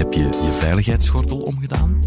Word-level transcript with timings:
Heb 0.00 0.12
je 0.12 0.20
je 0.20 0.58
veiligheidsgordel 0.60 1.38
omgedaan? 1.38 2.00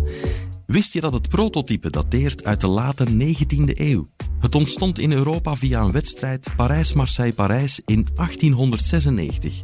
Wist 0.65 0.93
je 0.93 1.01
dat 1.01 1.13
het 1.13 1.29
prototype 1.29 1.89
dateert 1.89 2.43
uit 2.43 2.61
de 2.61 2.67
late 2.67 3.05
19e 3.07 3.73
eeuw? 3.73 4.07
Het 4.39 4.55
ontstond 4.55 4.99
in 4.99 5.11
Europa 5.11 5.55
via 5.55 5.81
een 5.81 5.91
wedstrijd 5.91 6.49
Parijs-Marseille-Parijs 6.55 7.81
in 7.85 8.07
1896. 8.13 9.63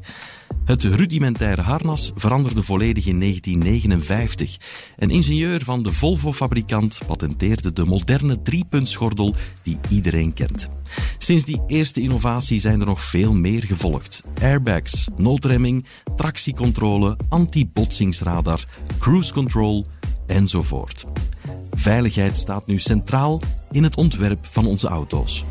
Het 0.66 0.84
rudimentaire 0.84 1.62
harnas 1.62 2.12
veranderde 2.16 2.64
volledig 2.64 3.06
in 3.06 3.20
1959. 3.20 4.58
Een 4.98 5.10
ingenieur 5.10 5.64
van 5.64 5.84
de 5.84 5.94
Volvo-fabrikant 5.94 7.00
patenteerde 7.08 7.74
de 7.74 7.86
moderne 7.86 8.42
driepuntsgordel 8.42 9.36
die 9.64 9.80
iedereen 9.90 10.34
kent. 10.34 10.70
Sinds 11.18 11.46
die 11.46 11.62
eerste 11.68 12.02
innovatie 12.02 12.60
zijn 12.60 12.80
er 12.80 12.86
nog 12.86 13.04
veel 13.04 13.34
meer 13.34 13.64
gevolgd. 13.64 14.24
Airbags, 14.42 15.08
noodremming, 15.18 15.86
tractiecontrole, 16.16 17.18
anti-botsingsradar, 17.30 18.66
cruise 19.00 19.34
control 19.34 19.86
enzovoort. 20.30 21.06
Veiligheid 21.72 22.38
staat 22.38 22.68
nu 22.68 22.80
centraal 22.80 23.42
in 23.72 23.84
het 23.84 23.98
ontwerp 23.98 24.46
van 24.46 24.66
onze 24.66 24.88
auto's. 24.88 25.46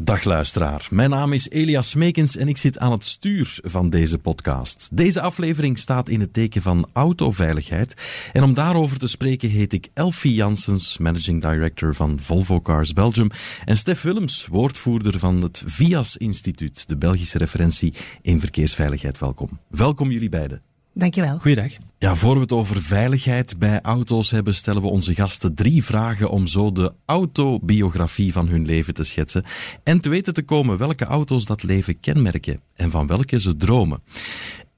Dag 0.00 0.24
luisteraar, 0.24 0.88
mijn 0.90 1.10
naam 1.10 1.32
is 1.32 1.50
Elias 1.50 1.94
Meekens 1.94 2.36
en 2.36 2.48
ik 2.48 2.56
zit 2.56 2.78
aan 2.78 2.92
het 2.92 3.04
stuur 3.04 3.58
van 3.62 3.90
deze 3.90 4.18
podcast. 4.18 4.88
Deze 4.92 5.20
aflevering 5.20 5.78
staat 5.78 6.08
in 6.08 6.20
het 6.20 6.32
teken 6.32 6.62
van 6.62 6.88
autoveiligheid 6.92 7.94
en 8.32 8.42
om 8.42 8.54
daarover 8.54 8.98
te 8.98 9.08
spreken 9.08 9.48
heet 9.48 9.72
ik 9.72 9.88
Elfie 9.94 10.34
Janssens, 10.34 10.98
Managing 10.98 11.42
Director 11.42 11.94
van 11.94 12.20
Volvo 12.20 12.60
Cars 12.60 12.92
Belgium 12.92 13.30
en 13.64 13.76
Stef 13.76 14.02
Willems, 14.02 14.46
woordvoerder 14.46 15.18
van 15.18 15.42
het 15.42 15.62
VIAS 15.66 16.16
Instituut, 16.16 16.88
de 16.88 16.96
Belgische 16.96 17.38
referentie 17.38 17.94
in 18.22 18.40
verkeersveiligheid. 18.40 19.18
Welkom. 19.18 19.60
Welkom 19.68 20.10
jullie 20.10 20.28
beiden. 20.28 20.75
Dankjewel. 20.98 21.38
Goeiedag. 21.38 21.72
Ja, 21.98 22.14
voor 22.14 22.34
we 22.34 22.40
het 22.40 22.52
over 22.52 22.82
veiligheid 22.82 23.58
bij 23.58 23.80
auto's 23.80 24.30
hebben, 24.30 24.54
stellen 24.54 24.82
we 24.82 24.88
onze 24.88 25.14
gasten 25.14 25.54
drie 25.54 25.84
vragen 25.84 26.30
om 26.30 26.46
zo 26.46 26.72
de 26.72 26.92
autobiografie 27.06 28.32
van 28.32 28.48
hun 28.48 28.66
leven 28.66 28.94
te 28.94 29.04
schetsen 29.04 29.44
en 29.82 30.00
te 30.00 30.08
weten 30.08 30.34
te 30.34 30.42
komen 30.42 30.78
welke 30.78 31.04
auto's 31.04 31.46
dat 31.46 31.62
leven 31.62 32.00
kenmerken 32.00 32.60
en 32.74 32.90
van 32.90 33.06
welke 33.06 33.40
ze 33.40 33.56
dromen. 33.56 34.02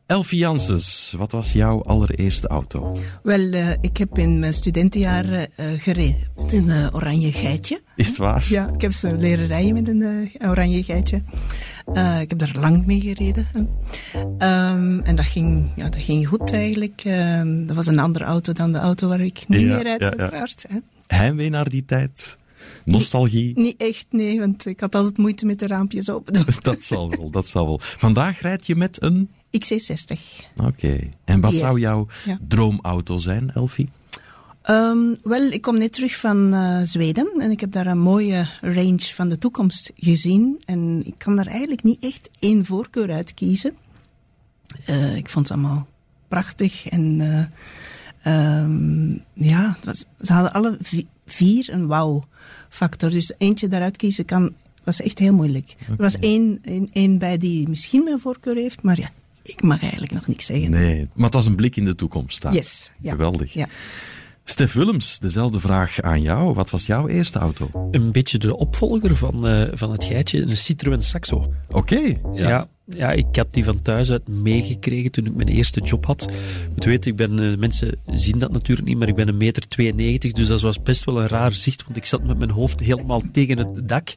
Elfie 0.09 0.39
Janssens, 0.39 1.15
wat 1.17 1.33
was 1.33 1.53
jouw 1.53 1.83
allereerste 1.83 2.49
auto? 2.49 2.97
Wel, 3.23 3.41
uh, 3.41 3.71
ik 3.81 3.97
heb 3.97 4.19
in 4.19 4.39
mijn 4.39 4.55
studentenjaren 4.55 5.49
uh, 5.61 5.67
gereden 5.79 6.17
met 6.37 6.53
een 6.53 6.67
uh, 6.67 6.87
oranje 6.93 7.33
geitje. 7.33 7.81
Is 7.97 8.09
het 8.09 8.17
waar? 8.17 8.47
Ja, 8.49 8.71
ik 8.75 8.81
heb 8.81 8.93
ze 8.93 9.17
leren 9.17 9.47
rijden 9.47 9.75
met 9.75 9.89
een 9.89 10.31
oranje 10.43 10.83
geitje. 10.83 11.17
ik 12.21 12.29
heb 12.31 12.39
daar 12.39 12.55
lang 12.61 12.87
mee 12.87 13.01
gereden. 13.01 13.49
Um, 14.39 15.01
en 15.01 15.17
dat 15.17 15.25
ging, 15.25 15.71
ja, 15.77 15.89
dat 15.89 16.03
ging 16.03 16.27
goed 16.27 16.53
eigenlijk. 16.53 17.03
Um, 17.07 17.67
dat 17.67 17.77
was 17.77 17.87
een 17.87 17.99
andere 17.99 18.25
auto 18.25 18.53
dan 18.53 18.73
de 18.73 18.79
auto 18.79 19.09
waar 19.09 19.21
ik 19.21 19.45
nu 19.49 19.59
ja, 19.59 19.75
mee 19.75 19.83
rijd, 19.83 20.01
ja, 20.01 20.11
uiteraard. 20.11 20.67
Ja. 20.69 20.81
Heimwee 21.07 21.51
naar 21.51 21.69
die 21.69 21.85
tijd? 21.85 22.39
Nostalgie? 22.85 23.47
Niet, 23.47 23.57
niet, 23.57 23.81
echt, 23.81 24.07
nee, 24.11 24.41
want 24.41 24.67
ik 24.67 24.81
had 24.81 24.95
altijd 24.95 25.19
moeite 25.19 25.47
met 25.47 25.59
de 25.59 25.67
raampjes 25.67 26.11
open 26.11 26.33
doen. 26.33 26.45
dat 26.63 26.83
zal 26.83 27.11
wel, 27.11 27.31
dat 27.31 27.49
zal 27.49 27.67
wel. 27.67 27.79
Vandaag 27.81 28.41
rijd 28.41 28.67
je 28.67 28.77
met 28.77 29.03
een 29.03 29.29
XC60. 29.51 30.19
Oké. 30.65 30.99
En 31.25 31.41
wat 31.41 31.55
zou 31.55 31.81
jouw 31.81 32.07
droomauto 32.49 33.19
zijn, 33.19 33.51
Elfie? 33.51 33.89
Um, 34.71 35.17
wel, 35.23 35.43
ik 35.43 35.63
kom 35.63 35.79
net 35.79 35.93
terug 35.93 36.17
van 36.17 36.55
uh, 36.55 36.81
Zweden 36.83 37.33
en 37.39 37.51
ik 37.51 37.61
heb 37.61 37.73
daar 37.73 37.87
een 37.87 37.99
mooie 37.99 38.47
range 38.61 39.01
van 39.15 39.29
de 39.29 39.39
toekomst 39.39 39.93
gezien. 39.97 40.61
En 40.65 41.03
ik 41.07 41.15
kan 41.19 41.37
daar 41.37 41.47
eigenlijk 41.47 41.83
niet 41.83 42.03
echt 42.05 42.29
één 42.39 42.65
voorkeur 42.65 43.13
uit 43.13 43.35
kiezen. 43.35 43.77
Uh, 44.87 45.17
ik 45.17 45.29
vond 45.29 45.47
ze 45.47 45.53
allemaal 45.53 45.87
prachtig 46.29 46.89
en 46.89 47.21
uh, 48.27 48.63
um, 48.63 49.25
ja, 49.33 49.77
was, 49.85 50.05
ze 50.21 50.33
hadden 50.33 50.53
alle 50.53 50.79
vier 51.25 51.73
een 51.73 51.87
wauw-factor. 51.87 53.11
Dus 53.11 53.33
eentje 53.39 53.69
daaruit 53.69 53.97
kiezen 53.97 54.25
kan, 54.25 54.55
was 54.85 55.01
echt 55.01 55.19
heel 55.19 55.35
moeilijk. 55.35 55.75
Okay. 55.83 55.97
Er 55.97 56.03
was 56.03 56.17
één, 56.17 56.59
één, 56.63 56.89
één 56.93 57.19
bij 57.19 57.39
die 57.39 57.69
misschien 57.69 58.05
mijn 58.05 58.19
voorkeur 58.19 58.55
heeft, 58.55 58.83
maar 58.83 58.99
ja, 58.99 59.11
ik 59.43 59.63
mag 59.63 59.83
eigenlijk 59.83 60.13
nog 60.13 60.27
niks 60.27 60.47
zeggen. 60.47 60.71
Nee, 60.71 61.09
maar 61.15 61.25
het 61.25 61.35
was 61.35 61.47
een 61.47 61.57
blik 61.57 61.77
in 61.77 61.85
de 61.85 61.95
toekomst. 61.95 62.43
Daar. 62.43 62.55
Yes. 62.55 62.91
Ja. 63.01 63.11
Geweldig. 63.11 63.53
Ja. 63.53 63.67
Stef 64.45 64.73
Willems, 64.73 65.19
dezelfde 65.19 65.61
vraag 65.61 66.01
aan 66.01 66.23
jou. 66.23 66.55
Wat 66.55 66.71
was 66.71 66.87
jouw 66.87 67.09
eerste 67.09 67.39
auto? 67.39 67.89
Een 67.91 68.13
beetje 68.13 68.39
de 68.39 68.57
opvolger 68.57 69.17
van, 69.17 69.49
uh, 69.49 69.69
van 69.73 69.91
het 69.91 70.05
geitje, 70.05 70.43
een 70.43 70.57
Citroën 70.57 71.03
Saxo. 71.03 71.37
Oké. 71.69 71.77
Okay, 71.77 72.21
ja. 72.35 72.49
ja. 72.49 72.69
Ja, 72.97 73.13
ik 73.13 73.27
had 73.33 73.53
die 73.53 73.65
van 73.65 73.81
thuis 73.81 74.11
uit 74.11 74.29
meegekregen 74.29 75.11
toen 75.11 75.27
ik 75.27 75.35
mijn 75.35 75.49
eerste 75.49 75.81
job 75.81 76.07
had. 76.07 76.27
Je 76.31 76.69
moet 76.75 76.85
weten, 76.85 77.11
ik 77.11 77.17
ben, 77.17 77.43
uh, 77.43 77.59
mensen 77.59 77.99
zien 78.07 78.39
dat 78.39 78.53
natuurlijk 78.53 78.89
niet, 78.89 78.99
maar 78.99 79.09
ik 79.09 79.15
ben 79.15 79.29
een 79.29 79.37
meter 79.37 79.69
92, 79.69 80.33
dus 80.33 80.49
dat 80.49 80.61
was 80.61 80.83
best 80.83 81.05
wel 81.05 81.21
een 81.21 81.29
raar 81.29 81.53
zicht, 81.53 81.85
want 81.85 81.97
ik 81.97 82.05
zat 82.05 82.23
met 82.23 82.39
mijn 82.39 82.51
hoofd 82.51 82.81
helemaal 82.81 83.23
tegen 83.33 83.59
het 83.59 83.89
dak. 83.89 84.15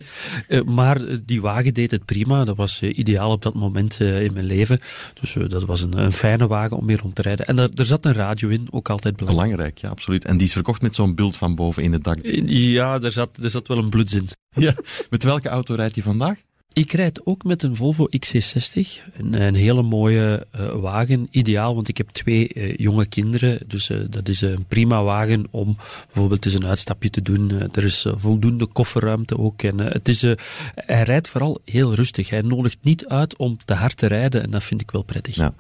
Uh, 0.48 0.62
maar 0.62 1.00
die 1.26 1.42
wagen 1.42 1.74
deed 1.74 1.92
het 1.92 2.06
prima, 2.06 2.44
dat 2.44 2.56
was 2.56 2.82
uh, 2.82 2.98
ideaal 2.98 3.32
op 3.32 3.42
dat 3.42 3.54
moment 3.54 4.00
in 4.00 4.34
mijn 4.34 4.46
leven. 4.46 4.80
Dus 5.22 5.34
dat 5.48 5.64
was 5.64 5.82
een, 5.82 5.98
een, 5.98 6.12
fijne 6.12 6.48
wagen 6.48 6.78
om 6.78 6.86
mee 6.86 6.98
rond 6.98 7.16
te 7.16 7.22
rijden. 7.22 7.46
En 7.46 7.60
er, 7.60 7.70
er 7.74 7.86
zat 7.86 8.06
een 8.06 8.14
radio 8.14 8.50
in, 8.50 8.68
ook 8.70 8.90
altijd 8.90 9.16
belangrijk. 9.16 9.50
Belangrijk, 9.50 9.78
ja, 9.78 9.90
absoluut. 9.90 10.26
En 10.26 10.38
die 10.38 10.48
is 10.48 10.54
verkocht 10.54 10.82
met 10.82 10.96
zo'n 10.96 11.16
beeld 11.16 11.38
van 11.38 11.56
boven 11.56 11.84
in 11.84 11.94
het 11.94 12.04
dak. 12.04 12.18
Ja, 12.46 13.02
er 13.02 13.12
zat, 13.12 13.38
er 13.42 13.50
zat 13.50 13.68
wel 13.68 13.78
een 13.78 13.90
bloeds 13.90 14.14
in. 14.14 14.28
Ja, 14.54 14.74
met 15.10 15.24
welke 15.24 15.50
auto 15.50 15.76
rijdt 15.76 15.96
je 15.96 16.02
vandaag? 16.02 16.38
Ik 16.74 16.92
rijd 16.92 17.26
ook 17.26 17.44
met 17.44 17.64
een 17.64 17.76
Volvo 17.76 18.08
XC60, 18.10 18.80
een, 19.18 19.42
een 19.42 19.56
hele 19.56 19.82
mooie 19.82 20.48
uh, 20.56 20.70
wagen. 20.70 21.28
Ideaal, 21.32 21.76
want 21.76 21.88
ik 21.88 21.98
heb 21.98 22.10
twee 22.10 22.54
uh, 22.54 22.76
jonge 22.76 23.06
kinderen, 23.06 23.60
dus 23.68 23.90
uh, 23.90 24.00
dat 24.10 24.28
is 24.28 24.42
een 24.42 24.66
prima 24.68 25.04
wagen 25.04 25.48
om 25.52 25.78
bijvoorbeeld 26.06 26.46
eens 26.46 26.54
een 26.54 26.66
uitstapje 26.66 27.10
te 27.10 27.22
doen. 27.22 27.52
er 27.72 27.84
is 27.84 28.06
voldoende 28.10 28.66
kofferruimte 28.66 29.38
ook. 29.38 29.64
En 29.64 29.78
het 29.78 30.08
is, 30.08 30.22
hij 30.76 31.04
rijdt 31.04 31.30
vooral 31.30 31.62
heel 31.66 31.94
rustig. 31.94 32.30
Hij 32.30 32.42
nodigt 32.42 32.78
niet 32.82 33.08
uit 33.08 33.38
om 33.38 33.58
te 33.66 33.74
hard 33.74 33.98
te 33.98 34.08
rijden 34.08 34.44
en 34.44 34.52
dat 34.52 34.64
vind 34.64 34.82
ik 34.82 34.92
wel 34.92 35.04
prettig. 35.04 35.52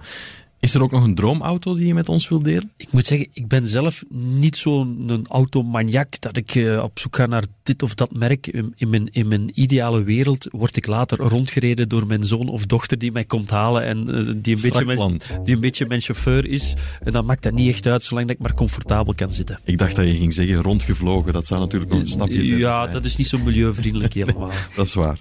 Is 0.61 0.73
er 0.73 0.83
ook 0.83 0.91
nog 0.91 1.03
een 1.03 1.15
droomauto 1.15 1.75
die 1.75 1.87
je 1.87 1.93
met 1.93 2.09
ons 2.09 2.29
wilt 2.29 2.43
delen? 2.43 2.71
Ik 2.77 2.91
moet 2.91 3.05
zeggen, 3.05 3.27
ik 3.33 3.47
ben 3.47 3.67
zelf 3.67 4.03
niet 4.09 4.55
zo'n 4.55 5.25
automaniak 5.27 6.21
dat 6.21 6.37
ik 6.37 6.55
uh, 6.55 6.83
op 6.83 6.99
zoek 6.99 7.15
ga 7.15 7.25
naar 7.25 7.43
dit 7.63 7.83
of 7.83 7.95
dat 7.95 8.15
merk. 8.15 8.47
In 8.75 8.89
mijn, 8.89 9.11
in 9.11 9.27
mijn 9.27 9.51
ideale 9.53 10.03
wereld 10.03 10.47
word 10.51 10.77
ik 10.77 10.87
later 10.87 11.17
rondgereden 11.17 11.89
door 11.89 12.07
mijn 12.07 12.23
zoon 12.23 12.49
of 12.49 12.65
dochter 12.65 12.97
die 12.97 13.11
mij 13.11 13.23
komt 13.23 13.49
halen 13.49 13.83
en 13.83 13.97
uh, 13.97 14.33
die, 14.37 14.55
een 14.55 14.61
beetje 14.61 14.85
mijn, 14.85 15.21
die 15.43 15.55
een 15.55 15.61
beetje 15.61 15.85
mijn 15.85 16.01
chauffeur 16.01 16.47
is. 16.47 16.75
En 16.99 17.11
dan 17.11 17.25
maakt 17.25 17.43
dat 17.43 17.53
niet 17.53 17.69
echt 17.69 17.87
uit, 17.87 18.03
zolang 18.03 18.27
dat 18.27 18.35
ik 18.35 18.41
maar 18.41 18.53
comfortabel 18.53 19.13
kan 19.13 19.31
zitten. 19.31 19.59
Ik 19.63 19.77
dacht 19.77 19.95
dat 19.95 20.05
je 20.05 20.15
ging 20.15 20.33
zeggen 20.33 20.55
rondgevlogen, 20.55 21.33
dat 21.33 21.47
zou 21.47 21.59
natuurlijk 21.59 21.91
nog 21.91 22.01
een 22.01 22.07
stapje 22.07 22.39
verder 22.39 22.57
Ja, 22.57 22.87
dat 22.87 23.05
is 23.05 23.15
niet 23.15 23.27
zo 23.27 23.37
milieuvriendelijk 23.37 24.13
helemaal. 24.13 24.49
dat 24.75 24.85
is 24.85 24.93
waar. 24.93 25.19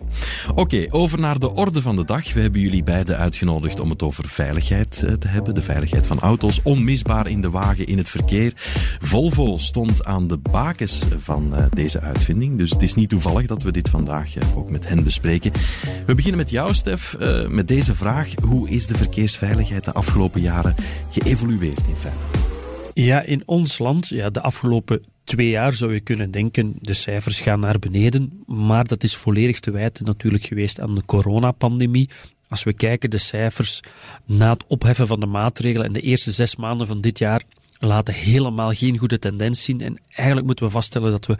Oké, 0.54 0.86
over 0.90 1.18
naar 1.18 1.38
de 1.38 1.54
orde 1.54 1.82
van 1.82 1.96
de 1.96 2.04
dag. 2.04 2.32
We 2.32 2.40
hebben 2.40 2.60
jullie 2.60 2.82
beiden 2.82 3.16
uitgenodigd 3.16 3.80
om 3.80 3.90
het 3.90 4.02
over 4.02 4.28
veiligheid 4.28 5.02
uh, 5.04 5.12
te 5.12 5.28
hebben, 5.28 5.54
de 5.54 5.62
veiligheid 5.62 6.06
van 6.06 6.20
auto's, 6.20 6.60
onmisbaar 6.62 7.26
in 7.26 7.40
de 7.40 7.50
wagen 7.50 7.86
in 7.86 7.98
het 7.98 8.08
verkeer. 8.08 8.52
Volvo 9.00 9.58
stond 9.58 10.04
aan 10.04 10.28
de 10.28 10.38
bakens 10.38 11.04
van 11.18 11.52
uh, 11.52 11.64
deze 11.70 12.00
uitvinding, 12.00 12.58
dus 12.58 12.70
het 12.70 12.82
is 12.82 12.94
niet 12.94 13.08
toevallig 13.08 13.46
dat 13.46 13.62
we 13.62 13.72
dit 13.72 13.88
vandaag 13.88 14.36
uh, 14.36 14.56
ook 14.56 14.70
met 14.70 14.88
hen 14.88 15.04
bespreken. 15.04 15.52
We 16.06 16.14
beginnen 16.14 16.40
met 16.40 16.50
jou, 16.50 16.74
Stef, 16.74 17.16
met 17.48 17.68
deze 17.68 17.94
vraag. 17.94 18.32
Hoe 18.42 18.70
is 18.70 18.86
de 18.86 18.96
verkeersveiligheid 18.96 19.84
de 19.84 19.92
afgelopen 19.92 20.40
jaren 20.40 20.74
geëvolueerd 21.10 21.86
in 21.88 21.96
feite? 21.96 22.26
Ja, 22.94 23.22
in 23.22 23.42
ons 23.44 23.78
land, 23.78 24.08
ja, 24.08 24.30
de 24.30 24.40
afgelopen 24.40 25.00
twee 25.30 25.48
jaar 25.48 25.72
zou 25.72 25.92
je 25.92 26.00
kunnen 26.00 26.30
denken, 26.30 26.74
de 26.80 26.92
cijfers 26.92 27.40
gaan 27.40 27.60
naar 27.60 27.78
beneden. 27.78 28.42
Maar 28.46 28.86
dat 28.86 29.02
is 29.02 29.16
volledig 29.16 29.60
te 29.60 29.70
wijten 29.70 30.04
natuurlijk 30.04 30.44
geweest 30.44 30.80
aan 30.80 30.94
de 30.94 31.04
coronapandemie. 31.04 32.08
Als 32.48 32.62
we 32.62 32.72
kijken 32.72 33.10
de 33.10 33.18
cijfers 33.18 33.80
na 34.24 34.50
het 34.52 34.64
opheffen 34.66 35.06
van 35.06 35.20
de 35.20 35.26
maatregelen 35.26 35.86
in 35.86 35.92
de 35.92 36.00
eerste 36.00 36.32
zes 36.32 36.56
maanden 36.56 36.86
van 36.86 37.00
dit 37.00 37.18
jaar 37.18 37.42
laten 37.78 38.14
helemaal 38.14 38.72
geen 38.72 38.98
goede 38.98 39.18
tendens 39.18 39.62
zien. 39.62 39.80
En 39.80 39.98
eigenlijk 40.08 40.46
moeten 40.46 40.64
we 40.64 40.70
vaststellen 40.70 41.10
dat 41.10 41.26
we 41.26 41.36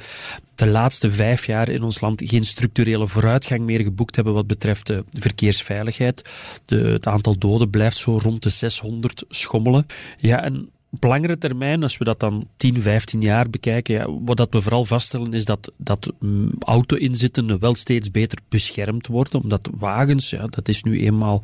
de 0.55 0.67
laatste 0.67 1.11
vijf 1.11 1.47
jaar 1.47 1.69
in 1.69 1.82
ons 1.82 2.00
land 2.00 2.23
geen 2.25 2.44
structurele 2.44 3.06
vooruitgang 3.06 3.61
meer 3.61 3.81
geboekt 3.81 4.15
hebben 4.15 4.35
wat 4.35 4.47
betreft 4.47 4.87
de 4.87 5.05
verkeersveiligheid. 5.11 6.31
Het 6.67 7.06
aantal 7.06 7.38
doden 7.38 7.70
blijft 7.70 7.97
zo 7.97 8.19
rond 8.23 8.43
de 8.43 8.50
600 8.50 9.25
schommelen. 9.29 9.87
Ja, 10.17 10.43
en 10.43 10.70
op 10.91 11.05
langere 11.05 11.39
termijn, 11.39 11.83
als 11.83 11.99
we 11.99 12.05
dat 12.05 12.21
dan 12.21 12.49
10, 12.57 12.83
15 12.83 13.21
jaar 13.21 13.51
bekijken, 13.51 13.95
ja, 13.95 14.11
wat 14.25 14.37
dat 14.37 14.53
we 14.53 14.63
vooral 14.63 14.85
vaststellen 14.85 15.33
is 15.33 15.45
dat, 15.45 15.73
dat 15.77 16.13
mm, 16.19 16.53
auto-inzittenden 16.59 17.59
wel 17.59 17.75
steeds 17.75 18.11
beter 18.11 18.39
beschermd 18.49 19.07
worden, 19.07 19.43
omdat 19.43 19.69
wagens, 19.79 20.31
ja, 20.31 20.47
dat 20.47 20.69
is 20.69 20.83
nu 20.83 21.01
eenmaal 21.01 21.43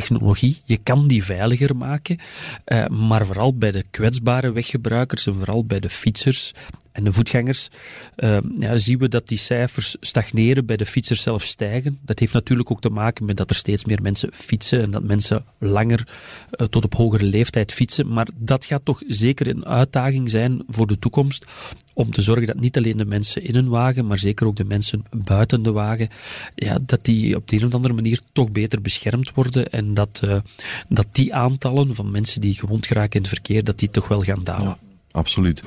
technologie. 0.00 0.60
Je 0.64 0.76
kan 0.82 1.06
die 1.08 1.24
veiliger 1.24 1.76
maken, 1.76 2.18
uh, 2.66 2.86
maar 2.86 3.26
vooral 3.26 3.54
bij 3.54 3.72
de 3.72 3.84
kwetsbare 3.90 4.52
weggebruikers 4.52 5.26
en 5.26 5.34
vooral 5.34 5.64
bij 5.64 5.80
de 5.80 5.90
fietsers 5.90 6.52
en 6.92 7.04
de 7.04 7.12
voetgangers 7.12 7.68
uh, 8.16 8.38
ja, 8.58 8.76
zien 8.76 8.98
we 8.98 9.08
dat 9.08 9.28
die 9.28 9.38
cijfers 9.38 9.96
stagneren, 10.00 10.66
bij 10.66 10.76
de 10.76 10.86
fietsers 10.86 11.22
zelf 11.22 11.42
stijgen. 11.42 11.98
Dat 12.02 12.18
heeft 12.18 12.32
natuurlijk 12.32 12.70
ook 12.70 12.80
te 12.80 12.90
maken 12.90 13.24
met 13.24 13.36
dat 13.36 13.50
er 13.50 13.56
steeds 13.56 13.84
meer 13.84 14.02
mensen 14.02 14.28
fietsen 14.32 14.82
en 14.82 14.90
dat 14.90 15.02
mensen 15.02 15.44
langer 15.58 16.08
uh, 16.50 16.66
tot 16.66 16.84
op 16.84 16.94
hogere 16.94 17.24
leeftijd 17.24 17.72
fietsen. 17.72 18.12
Maar 18.12 18.28
dat 18.34 18.64
gaat 18.64 18.84
toch 18.84 19.02
zeker 19.08 19.48
een 19.48 19.66
uitdaging 19.66 20.30
zijn 20.30 20.62
voor 20.68 20.86
de 20.86 20.98
toekomst 20.98 21.44
om 21.96 22.10
te 22.10 22.22
zorgen 22.22 22.46
dat 22.46 22.60
niet 22.60 22.76
alleen 22.76 22.96
de 22.96 23.04
mensen 23.04 23.42
in 23.42 23.54
een 23.54 23.68
wagen, 23.68 24.06
maar 24.06 24.18
zeker 24.18 24.46
ook 24.46 24.56
de 24.56 24.64
mensen 24.64 25.04
buiten 25.10 25.62
de 25.62 25.72
wagen, 25.72 26.08
ja, 26.54 26.78
dat 26.82 27.04
die 27.04 27.36
op 27.36 27.48
de 27.48 27.56
een 27.56 27.66
of 27.66 27.74
andere 27.74 27.94
manier 27.94 28.20
toch 28.32 28.50
beter 28.50 28.80
beschermd 28.80 29.34
worden 29.34 29.70
en 29.70 29.94
dat, 29.94 30.20
uh, 30.24 30.36
dat 30.88 31.06
die 31.12 31.34
aantallen 31.34 31.94
van 31.94 32.10
mensen 32.10 32.40
die 32.40 32.54
gewond 32.54 32.86
geraken 32.86 33.12
in 33.12 33.20
het 33.20 33.28
verkeer, 33.28 33.64
dat 33.64 33.78
die 33.78 33.90
toch 33.90 34.08
wel 34.08 34.22
gaan 34.22 34.42
dalen. 34.42 34.66
Ja, 34.66 34.78
absoluut. 35.10 35.62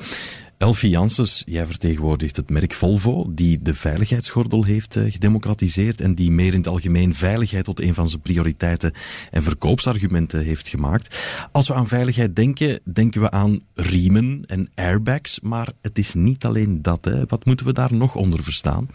Elfie 0.60 0.90
Janssens, 0.90 1.42
jij 1.46 1.66
vertegenwoordigt 1.66 2.36
het 2.36 2.50
merk 2.50 2.74
Volvo, 2.74 3.26
die 3.34 3.62
de 3.62 3.74
veiligheidsgordel 3.74 4.64
heeft 4.64 4.96
uh, 4.96 5.12
gedemocratiseerd 5.12 6.00
en 6.00 6.14
die 6.14 6.30
meer 6.30 6.52
in 6.52 6.58
het 6.58 6.66
algemeen 6.66 7.14
veiligheid 7.14 7.64
tot 7.64 7.80
een 7.80 7.94
van 7.94 8.08
zijn 8.08 8.22
prioriteiten 8.22 8.92
en 9.30 9.42
verkoopsargumenten 9.42 10.44
heeft 10.44 10.68
gemaakt. 10.68 11.18
Als 11.52 11.68
we 11.68 11.74
aan 11.74 11.88
veiligheid 11.88 12.36
denken, 12.36 12.80
denken 12.92 13.20
we 13.20 13.30
aan 13.30 13.60
riemen 13.74 14.44
en 14.46 14.70
airbags, 14.74 15.40
maar 15.40 15.72
het 15.82 15.98
is 15.98 16.14
niet 16.14 16.44
alleen 16.44 16.82
dat. 16.82 17.04
Hè. 17.04 17.24
Wat 17.26 17.44
moeten 17.44 17.66
we 17.66 17.72
daar 17.72 17.94
nog 17.94 18.14
onder 18.14 18.42
verstaan? 18.42 18.88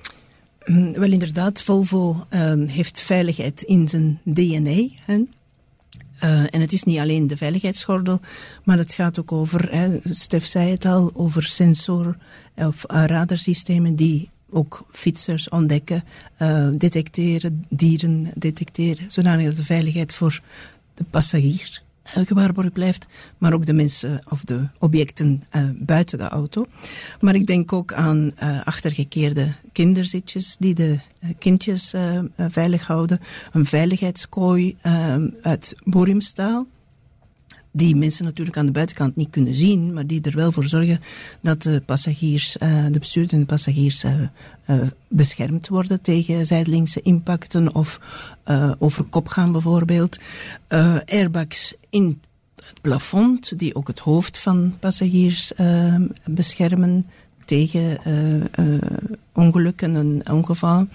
Mm, 0.66 0.94
wel 0.94 1.12
inderdaad, 1.12 1.62
Volvo 1.62 2.26
uh, 2.30 2.70
heeft 2.70 3.00
veiligheid 3.00 3.62
in 3.62 3.88
zijn 3.88 4.20
DNA. 4.24 4.88
Hè. 5.06 5.22
Uh, 6.24 6.40
en 6.40 6.62
het 6.62 6.74
is 6.74 6.84
niet 6.84 7.00
alleen 7.00 7.28
de 7.28 7.38
veiligheidsgordel, 7.38 8.20
maar 8.64 8.78
het 8.78 8.94
gaat 8.94 9.20
ook 9.20 9.32
over, 9.32 9.72
hè, 9.72 10.00
Stef 10.04 10.46
zei 10.46 10.72
het 10.72 10.86
al, 10.86 11.12
over 11.14 11.44
sensor- 11.44 12.18
of 12.56 12.84
uh, 12.92 13.04
radarsystemen 13.06 13.96
die 13.96 14.30
ook 14.50 14.86
fietsers 14.92 15.50
ontdekken, 15.50 16.04
uh, 16.42 16.68
detecteren, 16.72 17.66
dieren 17.70 18.32
detecteren, 18.36 19.12
zodanig 19.12 19.46
dat 19.46 19.56
de 19.56 19.64
veiligheid 19.64 20.14
voor 20.14 20.42
de 20.94 21.04
passagier 21.04 21.84
gewaarborgd 22.06 22.74
blijft, 22.74 23.06
maar 23.38 23.54
ook 23.54 23.66
de 23.66 23.74
mensen 23.74 24.22
of 24.30 24.44
de 24.44 24.68
objecten 24.80 25.40
uh, 25.56 25.70
buiten 25.76 26.18
de 26.18 26.28
auto. 26.28 26.66
Maar 27.20 27.36
ik 27.36 27.46
denk 27.46 27.74
ook 27.74 27.94
aan 27.94 28.32
uh, 28.44 28.66
achtergekeerde 28.66 29.48
kinderzitjes 29.72 30.56
die 30.60 30.76
de 30.76 31.00
uh, 31.24 31.30
kindjes 31.40 31.94
veilig 32.38 32.88
houden. 32.88 33.20
Een 33.52 33.66
veiligheidskooi 33.66 34.78
uit 35.42 35.82
boriumstaal 35.84 36.68
die 37.76 37.96
mensen 37.96 38.26
natuurlijk 38.26 38.58
aan 38.58 38.66
de 38.66 38.72
buitenkant 38.72 39.16
niet 39.16 39.30
kunnen 39.30 39.56
zien, 39.56 39.94
maar 39.94 40.08
die 40.08 40.22
er 40.22 40.36
wel 40.36 40.52
voor 40.52 40.66
zorgen 40.66 41.00
dat 41.42 41.62
de 41.62 41.82
passagiers, 41.86 42.58
uh, 42.58 42.86
de 42.92 43.00
bestuurders 43.00 43.34
en 43.34 43.40
de 43.40 43.46
passagiers 43.46 44.04
uh, 44.04 44.14
uh, 44.70 44.82
beschermd 45.08 45.68
worden 45.68 46.02
tegen 46.02 46.46
zijdelingse 46.46 47.02
impacten 47.02 47.76
of 47.76 48.00
over 48.80 49.04
kop 49.04 49.28
gaan 49.28 49.52
bijvoorbeeld. 49.52 50.20
airbags 51.06 51.74
in 51.90 52.22
het 52.56 52.82
plafond, 52.82 53.60
die 53.60 53.76
ook 53.76 53.88
het 53.88 54.00
hoofd 54.00 54.38
van 54.38 54.78
passagiers 54.80 55.52
beschermen 56.26 57.04
tegen 57.46 57.98
ongelukken 59.34 59.96
en 59.96 60.32
ongevallen 60.32 60.90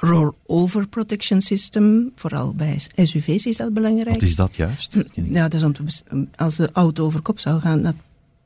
roll-over 0.00 0.88
protection 0.88 1.40
system, 1.40 2.12
vooral 2.14 2.54
bij 2.54 2.78
SUV's 2.96 3.46
is 3.46 3.56
dat 3.56 3.72
belangrijk. 3.72 4.14
Wat 4.14 4.22
is 4.22 4.36
dat 4.36 4.56
juist? 4.56 5.02
Ja, 5.14 5.48
dat 5.48 5.54
is 5.54 5.64
om 5.64 6.28
als 6.36 6.56
de 6.56 6.70
auto 6.72 7.04
over 7.04 7.22
kop 7.22 7.38
zou 7.38 7.60
gaan, 7.60 7.82
dat 7.82 7.94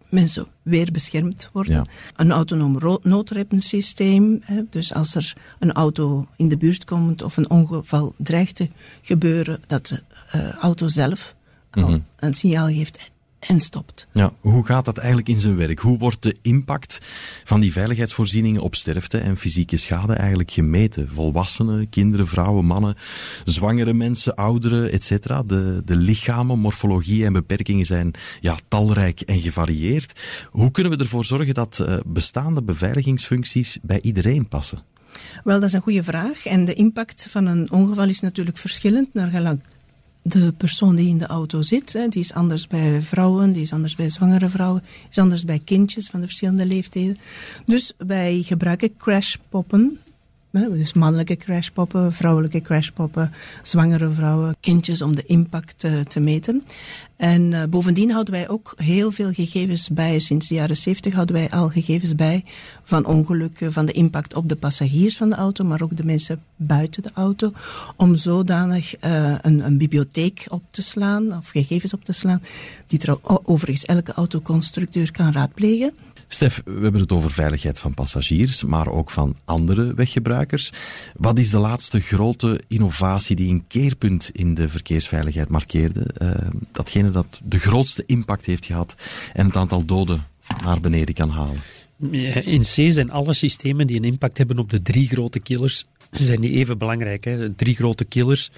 mensen 0.08 0.47
weer 0.62 0.88
beschermd 0.93 1.50
worden. 1.52 1.73
Ja. 1.73 1.85
Een 2.17 2.31
autonoom 2.31 2.79
noodremsysteem, 3.02 4.41
dus 4.70 4.94
als 4.94 5.14
er 5.14 5.37
een 5.58 5.73
auto 5.73 6.26
in 6.37 6.49
de 6.49 6.56
buurt 6.56 6.85
komt 6.85 7.23
of 7.23 7.37
een 7.37 7.50
ongeval 7.50 8.14
dreigt 8.17 8.56
te 8.56 8.69
gebeuren, 9.03 9.61
dat 9.67 9.87
de 9.87 10.03
uh, 10.35 10.53
auto 10.53 10.88
zelf 10.88 11.35
mm 11.73 11.82
-hmm. 11.82 12.05
een 12.17 12.35
signaal 12.35 12.67
geeft 12.67 13.11
en 13.40 13.60
stopt. 13.60 14.06
Ja, 14.12 14.32
hoe 14.40 14.66
gaat 14.66 14.84
dat 14.84 14.98
eigenlijk 14.98 15.28
in 15.28 15.38
zijn 15.38 15.56
werk? 15.56 15.78
Hoe 15.78 15.98
wordt 15.98 16.22
de 16.22 16.37
impact 16.42 16.98
van 17.44 17.60
die 17.60 17.72
veiligheidsvoorzieningen 17.72 18.60
op 18.60 18.75
sterfte 18.75 19.19
en 19.19 19.37
fysieke 19.37 19.76
schade 19.76 20.12
eigenlijk 20.12 20.50
gemeten? 20.50 21.08
Volwassenen, 21.08 21.88
kinderen, 21.88 22.26
vrouwen, 22.26 22.64
mannen, 22.64 22.94
zwangere 23.44 23.92
mensen, 23.92 24.34
ouderen, 24.34 24.92
etc. 24.92 25.10
De, 25.46 25.82
de 25.84 25.96
lichamen, 25.96 26.58
morfologie 26.58 27.25
en 27.25 27.32
beperkingen 27.32 27.87
zijn 27.87 28.10
ja, 28.40 28.56
talrijk 28.69 29.20
en 29.20 29.40
gevarieerd. 29.40 30.20
Hoe 30.50 30.70
kunnen 30.70 30.93
we 30.93 30.98
ervoor 30.98 31.25
zorgen 31.25 31.54
dat 31.54 31.78
uh, 31.82 31.96
bestaande 32.06 32.62
beveiligingsfuncties 32.62 33.78
bij 33.82 34.00
iedereen 34.00 34.48
passen? 34.48 34.82
Wel, 35.44 35.60
dat 35.60 35.69
is 35.69 35.75
een 35.75 35.81
goede 35.81 36.02
vraag. 36.02 36.46
En 36.46 36.64
de 36.64 36.75
impact 36.75 37.26
van 37.28 37.46
een 37.46 37.70
ongeval 37.70 38.08
is 38.08 38.20
natuurlijk 38.20 38.58
verschillend 38.58 39.14
naar 39.14 39.31
gelang 39.31 39.60
de 40.22 40.52
persoon 40.56 40.96
die 40.96 41.08
in 41.08 41.19
de 41.19 41.26
auto 41.26 41.62
zit, 41.62 41.93
hè, 41.93 42.08
die 42.08 42.20
is 42.20 42.32
anders 42.32 42.67
bij 42.67 43.02
vrouwen, 43.02 43.50
die 43.50 43.62
is 43.62 43.72
anders 43.72 43.96
bij 43.96 44.08
zwangere 44.08 44.49
vrouwen, 44.49 44.82
is 45.11 45.19
anders 45.19 45.44
bij 45.44 45.61
kindjes 45.64 46.06
van 46.06 46.20
de 46.20 46.26
verschillende 46.26 46.67
leeftijden. 46.67 47.17
Dus 47.67 47.93
wij 47.99 48.43
gebruiken 48.43 48.96
crashpoppen 48.96 49.99
dus 50.50 50.93
mannelijke 50.93 51.37
crashpoppen, 51.37 52.12
vrouwelijke 52.12 52.61
crashpoppen, 52.61 53.32
zwangere 53.62 54.11
vrouwen, 54.11 54.56
kindjes 54.61 55.02
om 55.02 55.17
de 55.17 55.25
impact 55.26 55.85
uh, 55.85 56.00
te 56.00 56.20
meten. 56.20 56.64
En 57.17 57.52
uh, 57.52 57.62
bovendien 57.64 58.11
houden 58.11 58.35
wij 58.35 58.49
ook 58.49 58.73
heel 58.76 59.11
veel 59.11 59.32
gegevens 59.32 59.88
bij. 59.88 60.19
Sinds 60.19 60.49
de 60.49 60.55
jaren 60.55 60.76
70 60.76 61.14
houden 61.14 61.35
wij 61.35 61.50
al 61.50 61.69
gegevens 61.69 62.14
bij 62.14 62.44
van 62.82 63.06
ongelukken, 63.06 63.73
van 63.73 63.87
de 63.87 63.93
impact 63.93 64.35
op 64.35 64.49
de 64.49 64.56
passagiers 64.56 65.17
van 65.17 65.29
de 65.29 65.37
auto, 65.37 65.64
maar 65.64 65.82
ook 65.82 65.97
de 65.97 66.05
mensen 66.05 66.43
buiten 66.56 67.03
de 67.03 67.11
auto. 67.14 67.53
Om 67.96 68.14
zodanig 68.14 69.05
uh, 69.05 69.35
een, 69.43 69.64
een, 69.67 69.79
bibliotheek 69.79 70.44
op 70.49 70.62
te 70.69 70.82
slaan, 70.82 71.37
of 71.37 71.49
gegevens 71.49 71.93
op 71.93 72.05
te 72.05 72.12
slaan, 72.12 72.43
die 72.87 73.00
er 73.00 73.19
overigens 73.23 73.85
elke 73.85 74.12
autoconstructeur 74.12 75.12
kan 75.12 75.32
raadplegen. 75.32 75.93
Stef, 76.32 76.62
we 76.65 76.81
hebben 76.82 77.00
het 77.00 77.12
over 77.12 77.31
veiligheid 77.31 77.79
van 77.79 77.94
passagiers, 77.94 78.65
maar 78.65 78.88
ook 78.88 79.11
van 79.11 79.37
andere 79.44 79.94
weggebruikers. 79.94 80.71
Wat 81.17 81.38
is 81.38 81.50
de 81.50 81.59
laatste 81.59 82.00
grote 82.00 82.61
innovatie 82.69 83.37
die 83.37 83.50
een 83.50 83.65
keerpunt 83.67 84.31
in 84.32 84.55
de 84.55 84.69
verkeersveiligheid 84.69 85.49
markeerde? 85.49 86.15
Uh, 86.23 86.31
datgene 86.73 87.11
dat 87.11 87.41
de 87.44 87.59
grootste 87.59 88.03
impact 88.06 88.47
heeft 88.47 88.65
gehad 88.67 88.94
en 89.32 89.47
het 89.47 89.56
aantal 89.56 89.85
doden 89.85 90.27
naar 90.65 90.81
beneden 90.81 91.15
kan 91.15 91.31
halen. 91.31 91.61
In 92.44 92.61
C 92.61 92.93
zijn 92.93 93.11
alle 93.11 93.35
systemen 93.35 93.87
die 93.87 93.97
een 93.97 94.05
impact 94.05 94.38
hebben 94.38 94.59
op 94.59 94.71
de 94.71 94.82
drie 94.82 95.09
grote 95.09 95.41
killers 95.41 95.85
zijn 96.11 96.41
die 96.41 96.50
even 96.50 96.79
belangrijk. 96.79 97.25
Hè. 97.25 97.55
Drie 97.55 97.75
grote 97.75 98.05
killers 98.05 98.50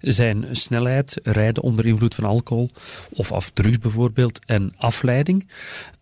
zijn 0.00 0.46
snelheid, 0.50 1.20
rijden 1.22 1.62
onder 1.62 1.86
invloed 1.86 2.14
van 2.14 2.24
alcohol 2.24 2.70
of 3.12 3.50
drugs 3.50 3.78
bijvoorbeeld 3.78 4.38
en 4.46 4.72
afleiding. 4.76 5.46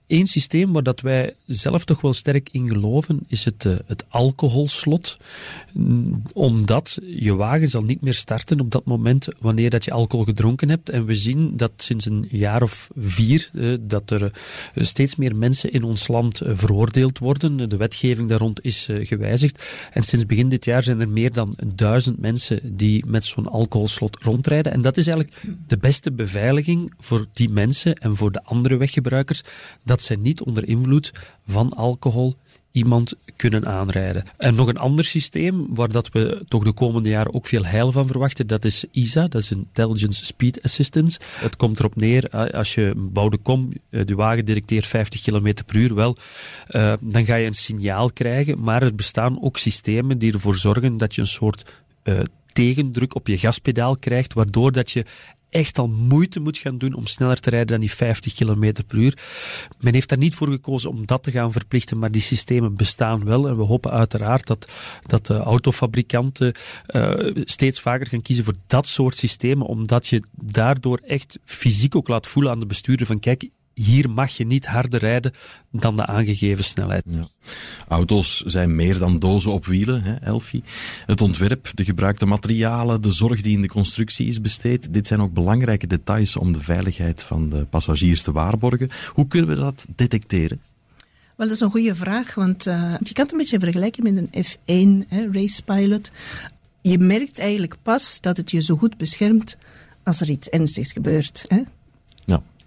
Eén 0.09 0.27
systeem 0.27 0.73
waar 0.73 0.83
dat 0.83 1.01
wij 1.01 1.35
zelf 1.47 1.85
toch 1.85 2.01
wel 2.01 2.13
sterk 2.13 2.49
in 2.53 2.69
geloven, 2.69 3.21
is 3.27 3.45
het, 3.45 3.65
uh, 3.65 3.77
het 3.87 4.05
alcoholslot. 4.09 5.17
Omdat 6.33 6.99
je 7.07 7.35
wagen 7.35 7.69
zal 7.69 7.83
niet 7.83 8.01
meer 8.01 8.15
starten 8.15 8.61
op 8.61 8.71
dat 8.71 8.85
moment 8.85 9.29
wanneer 9.41 9.71
dat 9.71 9.85
je 9.85 9.91
alcohol 9.91 10.25
gedronken 10.25 10.69
hebt. 10.69 10.89
En 10.89 11.05
we 11.05 11.15
zien 11.15 11.57
dat 11.57 11.73
sinds 11.77 12.05
een 12.05 12.27
jaar 12.31 12.63
of 12.63 12.91
vier 12.97 13.51
uh, 13.53 13.77
dat 13.81 14.11
er 14.11 14.23
uh, 14.23 14.31
steeds 14.85 15.17
meer 15.17 15.37
mensen 15.37 15.73
in 15.73 15.83
ons 15.83 16.09
land 16.09 16.41
veroordeeld 16.45 17.19
worden. 17.19 17.69
De 17.69 17.77
wetgeving 17.77 18.29
daar 18.29 18.39
rond 18.39 18.65
is 18.65 18.89
gewijzigd. 19.03 19.65
En 19.93 20.03
sinds 20.03 20.27
begin 20.27 20.49
dit 20.49 20.65
jaar 20.65 20.83
zijn 20.83 21.01
er 21.01 21.09
meer 21.09 21.33
dan 21.33 21.59
duizend 21.75 22.19
mensen 22.19 22.61
die 22.77 23.05
met 23.07 23.25
zo'n 23.25 23.49
alcoholslot 23.49 24.17
rondrijden. 24.21 24.73
En 24.73 24.83
dat 24.83 24.97
is 24.97 25.07
eigenlijk 25.07 25.43
de 25.67 25.77
beste 25.77 26.13
beveiliging 26.13 26.93
voor 26.99 27.27
die 27.33 27.51
mensen 27.51 27.95
en 27.95 28.17
voor 28.17 28.33
de 28.33 28.45
andere 28.45 28.77
weggebruikers. 28.77 29.43
Dat 29.85 29.98
dat 29.99 30.07
zij 30.07 30.17
niet 30.17 30.43
onder 30.43 30.69
invloed 30.69 31.13
van 31.47 31.73
alcohol 31.75 32.37
iemand 32.73 33.15
kunnen 33.37 33.67
aanrijden. 33.67 34.25
En 34.37 34.55
nog 34.55 34.69
een 34.69 34.79
ander 34.79 35.05
systeem 35.05 35.67
waar 35.75 35.89
dat 35.89 36.09
we 36.09 36.43
toch 36.49 36.65
de 36.65 36.73
komende 36.73 37.09
jaren 37.09 37.35
ook 37.35 37.47
veel 37.47 37.65
heil 37.65 37.93
van 37.93 38.07
verwachten, 38.07 38.47
dat 38.47 38.65
is 38.65 38.85
ISA, 38.91 39.27
dat 39.27 39.43
is 39.43 39.51
Intelligence 39.51 40.25
Speed 40.25 40.63
Assistance. 40.63 41.21
Het 41.41 41.57
komt 41.57 41.79
erop 41.79 41.97
neer, 41.97 42.31
als 42.53 42.75
je 42.75 42.93
bouwde 42.97 43.37
kom, 43.37 43.69
eh, 43.91 44.07
de 44.07 44.15
wagen 44.15 44.45
detecteert 44.45 44.87
50 44.87 45.23
km 45.23 45.55
per 45.67 45.77
uur, 45.77 45.95
wel, 45.95 46.17
uh, 46.71 46.93
dan 47.01 47.25
ga 47.25 47.35
je 47.35 47.47
een 47.47 47.55
signaal 47.55 48.13
krijgen, 48.13 48.61
maar 48.61 48.83
er 48.83 48.95
bestaan 48.95 49.43
ook 49.43 49.59
systemen 49.59 50.19
die 50.19 50.33
ervoor 50.33 50.57
zorgen 50.57 50.97
dat 50.97 51.15
je 51.15 51.21
een 51.21 51.27
soort 51.27 51.73
uh, 52.05 52.21
tegendruk 52.59 53.15
op 53.15 53.27
je 53.27 53.39
gaspedaal 53.39 53.97
krijgt, 53.97 54.33
waardoor 54.33 54.73
dat 54.73 54.91
je 54.91 55.05
echt 55.51 55.79
al 55.79 55.89
moeite 55.89 56.41
moet 56.41 56.59
gaan 56.59 56.79
doen 56.79 56.95
om 56.95 57.07
sneller 57.07 57.41
te 57.41 57.51
rijden 57.51 57.69
dan 57.69 57.81
die 57.81 57.93
50 57.93 58.35
km 58.35 58.73
per 58.87 58.99
uur. 58.99 59.19
Men 59.81 59.95
heeft 59.95 60.09
daar 60.09 60.19
niet 60.19 60.35
voor 60.35 60.49
gekozen 60.49 60.91
om 60.91 61.07
dat 61.07 61.23
te 61.23 61.31
gaan 61.31 61.53
verplichten, 61.53 61.99
maar 61.99 62.11
die 62.11 62.21
systemen 62.21 62.77
bestaan 62.77 63.25
wel. 63.25 63.49
En 63.49 63.57
we 63.57 63.63
hopen 63.63 63.91
uiteraard 63.91 64.47
dat, 64.47 64.69
dat 65.03 65.27
de 65.27 65.37
autofabrikanten 65.37 66.55
uh, 66.87 67.13
steeds 67.35 67.81
vaker 67.81 68.07
gaan 68.07 68.23
kiezen 68.23 68.45
voor 68.45 68.57
dat 68.67 68.87
soort 68.87 69.17
systemen, 69.17 69.67
omdat 69.67 70.07
je 70.07 70.23
daardoor 70.33 71.01
echt 71.07 71.39
fysiek 71.45 71.97
ook 71.97 72.09
laat 72.09 72.27
voelen 72.27 72.53
aan 72.53 72.61
de 72.61 72.67
bestuurder 72.67 73.07
van 73.07 73.21
kijk, 73.21 73.49
hier 73.85 74.11
mag 74.11 74.31
je 74.31 74.47
niet 74.47 74.67
harder 74.67 75.01
rijden 75.01 75.33
dan 75.71 75.97
de 75.97 76.07
aangegeven 76.07 76.65
snelheid. 76.65 77.03
Ja. 77.07 77.29
Auto's 77.89 78.41
zijn 78.41 78.77
meer 78.77 78.99
dan 78.99 79.19
dozen 79.19 79.53
op 79.53 79.67
wielen, 79.67 80.03
hè, 80.03 80.15
Elfie. 80.15 80.63
Het 81.07 81.21
ontwerp, 81.21 81.71
de 81.75 81.85
gebruikte 81.85 82.27
materialen, 82.27 83.03
de 83.03 83.13
zorg 83.13 83.43
die 83.43 83.57
in 83.57 83.63
de 83.63 83.69
constructie 83.69 84.27
is 84.27 84.41
besteed, 84.41 84.93
dit 84.93 85.07
zijn 85.07 85.21
ook 85.21 85.33
belangrijke 85.33 85.87
details 85.87 86.37
om 86.37 86.53
de 86.53 86.61
veiligheid 86.61 87.23
van 87.23 87.49
de 87.49 87.65
passagiers 87.65 88.23
te 88.23 88.33
waarborgen. 88.33 88.89
Hoe 89.13 89.27
kunnen 89.27 89.49
we 89.49 89.57
dat 89.57 89.87
detecteren? 89.95 90.61
Wel, 91.37 91.47
dat 91.47 91.57
is 91.57 91.63
een 91.63 91.71
goede 91.71 91.95
vraag, 91.95 92.35
want 92.35 92.67
uh, 92.67 92.95
je 92.99 93.13
kan 93.13 93.25
het 93.25 93.33
een 93.33 93.39
beetje 93.39 93.59
vergelijken 93.59 94.03
met 94.03 94.17
een 94.17 94.45
F1 94.45 95.09
hè, 95.09 95.31
race 95.31 95.63
pilot. 95.63 96.11
Je 96.83 96.99
merkt 96.99 97.39
eigenlijk 97.39 97.77
pas 97.83 98.21
dat 98.21 98.37
het 98.37 98.51
je 98.51 98.63
zo 98.63 98.77
goed 98.77 98.97
beschermt 98.97 99.57
als 100.05 100.21
er 100.21 100.31
iets 100.31 100.49
ernstigs 100.49 100.93
gebeurt. 100.93 101.45
Hè? 101.49 101.63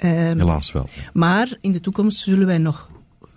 Um, 0.03 0.09
Helaas 0.09 0.71
wel. 0.71 0.89
Maar 1.13 1.57
in 1.61 1.71
de 1.71 1.79
toekomst 1.79 2.17
zullen 2.17 2.47
wij 2.47 2.57
nog 2.57 2.89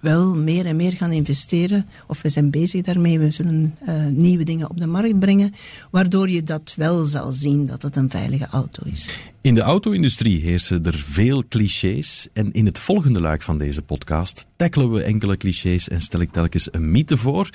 wel 0.04 0.34
meer 0.34 0.66
en 0.66 0.76
meer 0.76 0.92
gaan 0.92 1.12
investeren. 1.12 1.86
Of 2.06 2.22
we 2.22 2.28
zijn 2.28 2.50
bezig 2.50 2.82
daarmee. 2.82 3.18
We 3.18 3.30
zullen 3.30 3.74
uh, 3.88 4.06
nieuwe 4.06 4.44
dingen 4.44 4.70
op 4.70 4.80
de 4.80 4.86
markt 4.86 5.18
brengen. 5.18 5.52
Waardoor 5.90 6.30
je 6.30 6.42
dat 6.42 6.74
wel 6.76 7.04
zal 7.04 7.32
zien 7.32 7.66
dat 7.66 7.82
het 7.82 7.96
een 7.96 8.10
veilige 8.10 8.46
auto 8.50 8.82
is. 8.84 9.10
In 9.40 9.54
de 9.54 9.60
auto-industrie 9.60 10.40
heersen 10.40 10.84
er 10.84 10.94
veel 10.94 11.42
clichés. 11.48 12.28
En 12.32 12.52
in 12.52 12.66
het 12.66 12.78
volgende 12.78 13.20
luik 13.20 13.42
van 13.42 13.58
deze 13.58 13.82
podcast 13.82 14.46
tackelen 14.56 14.90
we 14.90 15.02
enkele 15.02 15.36
clichés 15.36 15.88
en 15.88 16.00
stel 16.00 16.20
ik 16.20 16.32
telkens 16.32 16.68
een 16.70 16.90
mythe 16.90 17.16
voor 17.16 17.50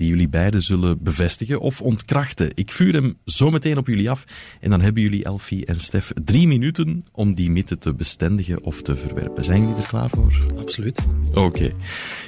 die 0.00 0.08
jullie 0.08 0.28
beiden 0.28 0.62
zullen 0.62 1.02
bevestigen 1.02 1.60
of 1.60 1.80
ontkrachten. 1.80 2.50
Ik 2.54 2.70
vuur 2.72 2.92
hem 2.92 3.16
zo 3.24 3.50
meteen 3.50 3.76
op 3.76 3.86
jullie 3.86 4.10
af 4.10 4.24
en 4.60 4.70
dan 4.70 4.80
hebben 4.80 5.02
jullie, 5.02 5.24
Elfie 5.24 5.66
en 5.66 5.80
Stef, 5.80 6.12
drie 6.24 6.46
minuten 6.46 7.04
om 7.12 7.34
die 7.34 7.50
mythe 7.50 7.78
te 7.78 7.94
bestendigen 7.94 8.62
of 8.62 8.82
te 8.82 8.96
verwerpen. 8.96 9.44
Zijn 9.44 9.60
jullie 9.60 9.76
er 9.76 9.86
klaar 9.86 10.10
voor? 10.10 10.46
Absoluut. 10.58 10.98
Oké. 11.34 11.72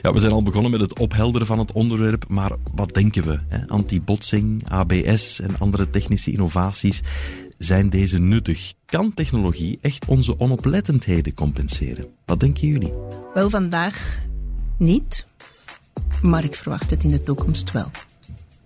Ja, 0.03 0.13
we 0.13 0.21
zijn 0.21 0.33
al 0.33 0.43
begonnen 0.43 0.71
met 0.71 0.81
het 0.81 0.99
ophelderen 0.99 1.47
van 1.47 1.59
het 1.59 1.73
onderwerp, 1.73 2.29
maar 2.29 2.57
wat 2.75 2.95
denken 2.95 3.25
we? 3.25 3.39
Anti-botsing, 3.67 4.69
ABS 4.69 5.41
en 5.41 5.59
andere 5.59 5.91
technische 5.91 6.31
innovaties 6.31 7.01
zijn 7.59 7.91
deze 7.91 8.19
nuttig? 8.19 8.73
Kan 8.85 9.15
technologie 9.15 9.79
echt 9.81 10.07
onze 10.07 10.41
onoplettendheden 10.41 11.35
compenseren? 11.35 12.07
Wat 12.25 12.41
denken 12.41 12.69
jullie? 12.69 12.93
Wel, 13.35 13.51
vandaag 13.51 14.19
niet, 14.79 15.27
maar 16.23 16.45
ik 16.45 16.55
verwacht 16.55 16.91
het 16.91 17.03
in 17.03 17.11
de 17.11 17.23
toekomst 17.23 17.73
wel. 17.73 17.91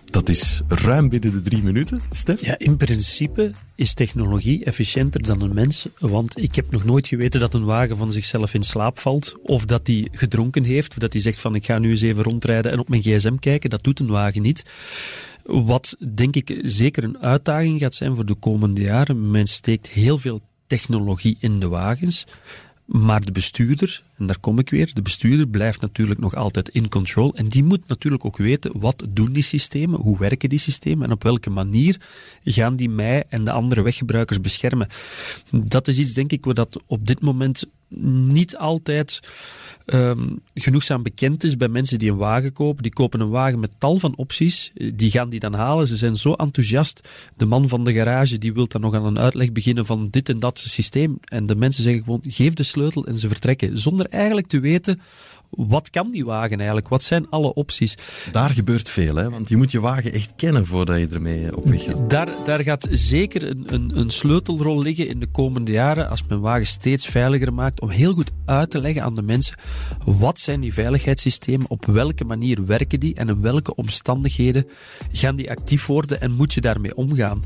Dat 0.05 0.29
is 0.29 0.61
ruim 0.69 1.09
binnen 1.09 1.33
de 1.33 1.43
drie 1.43 1.63
minuten, 1.63 2.01
Stef? 2.11 2.41
Ja, 2.41 2.59
in 2.59 2.77
principe 2.77 3.51
is 3.75 3.95
technologie 3.95 4.65
efficiënter 4.65 5.23
dan 5.23 5.41
een 5.41 5.55
mens. 5.55 5.89
Want 5.99 6.39
ik 6.43 6.55
heb 6.55 6.71
nog 6.71 6.85
nooit 6.85 7.07
geweten 7.07 7.41
dat 7.41 7.55
een 7.55 7.65
wagen 7.65 7.97
van 7.97 8.13
zichzelf 8.13 8.55
in 8.55 8.63
slaap 8.63 8.99
valt. 8.99 9.37
Of 9.43 9.65
dat 9.65 9.87
hij 9.87 10.09
gedronken 10.13 10.65
heeft. 10.65 10.91
Of 10.91 10.99
dat 10.99 11.13
hij 11.13 11.23
zegt 11.23 11.39
van 11.39 11.55
ik 11.55 11.67
ga 11.67 11.79
nu 11.79 11.91
eens 11.91 12.01
even 12.01 12.23
rondrijden 12.23 12.73
en 12.73 12.79
op 12.79 12.89
mijn 12.89 13.03
gsm 13.03 13.37
kijken. 13.37 13.71
Dat 13.71 13.83
doet 13.83 14.01
een 14.01 14.07
wagen 14.07 14.43
niet. 14.43 14.65
Wat 15.45 15.97
denk 16.15 16.37
ik 16.37 16.59
zeker 16.63 17.05
een 17.05 17.19
uitdaging 17.19 17.81
gaat 17.81 17.95
zijn 17.95 18.15
voor 18.15 18.27
de 18.27 18.35
komende 18.35 18.81
jaren. 18.81 19.31
Men 19.31 19.47
steekt 19.47 19.89
heel 19.89 20.19
veel 20.19 20.41
technologie 20.67 21.37
in 21.41 21.61
de 21.61 21.69
wagens. 21.69 22.27
Maar 22.87 23.21
de 23.21 23.33
bestuurder, 23.33 24.03
en 24.19 24.27
daar 24.27 24.41
kom 24.41 24.59
ik 24.59 24.71
weer, 24.71 24.95
de 24.95 25.03
bestuurder 25.03 25.49
blijft 25.49 25.81
natuurlijk 25.81 26.21
nog 26.21 26.35
altijd 26.35 26.69
in 26.69 26.89
control. 26.89 27.35
En 27.35 27.49
die 27.49 27.65
moet 27.65 27.89
natuurlijk 27.89 28.25
ook 28.25 28.37
weten 28.37 28.81
wat 28.81 29.07
doen 29.09 29.33
die 29.33 29.43
systemen, 29.43 30.01
hoe 30.01 30.19
werken 30.19 30.49
die 30.49 30.59
systemen 30.59 31.07
en 31.07 31.13
op 31.13 31.23
welke 31.23 31.51
manier 31.51 32.01
gaan 32.45 32.77
die 32.77 32.89
mij 32.89 33.25
en 33.29 33.45
de 33.45 33.53
andere 33.53 33.83
weggebruikers 33.83 34.41
beschermen. 34.41 34.89
Dat 35.51 35.89
is 35.89 35.99
iets, 35.99 36.13
denk 36.13 36.33
ik, 36.33 36.55
dat 36.55 36.83
op 36.87 37.07
dit 37.07 37.21
moment 37.21 37.65
niet 37.89 38.57
altijd 38.57 39.21
um, 39.87 40.41
genoegzaam 40.55 41.03
bekend 41.03 41.45
is 41.45 41.57
bij 41.57 41.69
mensen 41.69 41.99
die 41.99 42.11
een 42.11 42.17
wagen 42.17 42.53
kopen. 42.53 42.83
Die 42.83 42.93
kopen 42.93 43.21
een 43.21 43.31
wagen 43.31 43.59
met 43.59 43.75
tal 43.79 43.99
van 43.99 44.17
opties. 44.17 44.73
Die 44.95 45.11
gaan 45.11 45.29
die 45.29 45.41
dan 45.41 45.55
halen. 45.55 45.87
Ze 45.87 45.97
zijn 45.97 46.17
zo 46.17 46.33
enthousiast. 46.33 47.09
De 47.37 47.47
man 47.47 47.69
van 47.69 47.85
de 47.85 47.93
garage 47.93 48.39
die 48.39 48.53
wil 48.53 48.67
dan 48.67 48.81
nog 48.81 48.95
aan 48.95 49.05
een 49.05 49.19
uitleg 49.19 49.53
beginnen 49.53 49.87
van 49.87 50.09
dit 50.11 50.29
en 50.29 50.41
dat 50.41 50.59
systeem. 50.59 51.19
En 51.25 51.47
de 51.47 51.57
mensen 51.57 51.83
zeggen 51.83 52.03
gewoon, 52.05 52.23
geef 52.27 52.55
de 52.55 52.63
sleutel 52.63 53.07
en 53.07 53.19
ze 53.19 53.29
vertrekken. 53.29 53.79
Zonder 53.79 54.06
eigenlijk 54.09 54.47
te 54.47 54.61
weten 54.61 55.01
wat 55.51 55.91
kan 55.91 56.11
die 56.11 56.25
wagen 56.25 56.57
eigenlijk? 56.57 56.89
Wat 56.89 57.03
zijn 57.03 57.31
alle 57.31 57.55
opties? 57.55 57.95
Daar 58.33 58.51
gebeurt 58.51 58.89
veel, 58.89 59.17
hè? 59.17 59.31
want 59.31 59.49
je 59.49 59.57
moet 59.57 59.73
je 59.73 59.81
wagen 59.81 60.13
echt 60.13 60.33
kennen 60.37 60.67
voordat 60.67 60.99
je 60.99 61.07
ermee 61.07 61.57
op 61.57 61.65
weg 61.65 61.83
gaat. 61.83 62.11
Daar, 62.11 62.29
daar 62.47 62.63
gaat 62.63 62.87
zeker 62.91 63.51
een, 63.51 63.65
een, 63.75 63.99
een 63.99 64.11
sleutelrol 64.11 64.83
liggen 64.83 65.09
in 65.09 65.21
de 65.21 65.27
komende 65.27 65.73
jaren 65.73 66.09
als 66.09 66.23
men 66.29 66.41
wagen 66.41 66.67
steeds 66.67 67.07
veiliger 67.07 67.55
maakt, 67.55 67.81
om 67.81 67.89
heel 67.89 68.13
goed 68.13 68.31
uit 68.45 68.71
te 68.71 68.81
leggen 68.81 69.03
aan 69.03 69.15
de 69.15 69.23
mensen 69.23 69.57
wat 70.05 70.39
zijn 70.39 70.61
die 70.61 70.75
veiligheidssystemen, 70.75 71.71
op 71.71 71.85
welke 71.85 72.25
manier 72.25 72.67
werken 72.67 73.01
die 73.01 73.15
en 73.15 73.29
in 73.29 73.41
welke 73.41 73.75
omstandigheden 73.75 74.67
gaan 75.13 75.37
die 75.37 75.51
actief 75.51 75.87
worden 75.87 76.21
en 76.21 76.33
moet 76.33 76.55
je 76.55 76.61
daarmee 76.61 76.97
omgaan. 76.97 77.43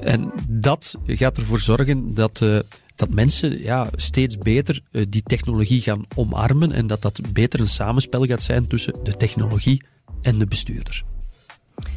En 0.00 0.32
dat 0.48 0.98
gaat 1.06 1.36
ervoor 1.36 1.60
zorgen 1.60 2.14
dat... 2.14 2.40
Uh, 2.40 2.58
dat 2.94 3.14
mensen 3.14 3.62
ja, 3.62 3.88
steeds 3.96 4.38
beter 4.38 4.80
uh, 4.90 5.04
die 5.08 5.22
technologie 5.22 5.80
gaan 5.80 6.04
omarmen 6.14 6.72
en 6.72 6.86
dat 6.86 7.02
dat 7.02 7.32
beter 7.32 7.60
een 7.60 7.68
samenspel 7.68 8.24
gaat 8.24 8.42
zijn 8.42 8.66
tussen 8.66 8.94
de 9.02 9.16
technologie 9.16 9.82
en 10.22 10.38
de 10.38 10.46
bestuurder. 10.46 11.04